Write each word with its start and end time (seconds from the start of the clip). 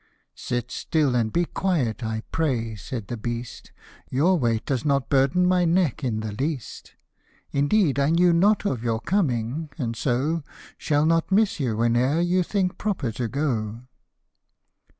*" 0.23 0.33
Sit 0.33 0.71
still 0.71 1.13
and 1.13 1.31
be 1.31 1.45
quiet, 1.45 2.03
I 2.03 2.23
pray," 2.31 2.73
said 2.75 3.05
the 3.07 3.17
beast," 3.17 3.71
Your 4.09 4.35
weight 4.39 4.65
does 4.65 4.83
not 4.83 5.09
burden 5.11 5.45
my 5.45 5.63
neck 5.63 6.03
in 6.03 6.21
the 6.21 6.31
least; 6.31 6.95
Indeed 7.51 7.99
I 7.99 8.09
knew 8.09 8.33
not 8.33 8.65
of 8.65 8.83
your 8.83 8.99
coming, 8.99 9.69
and 9.77 9.95
so 9.95 10.41
Shall 10.75 11.05
not 11.05 11.31
miss 11.31 11.59
you 11.59 11.75
whene'er 11.77 12.19
you 12.19 12.41
think 12.41 12.79
proper 12.79 13.11
to 13.11 13.27
go." 13.27 13.81